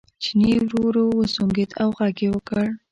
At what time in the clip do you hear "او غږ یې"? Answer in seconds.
1.81-2.29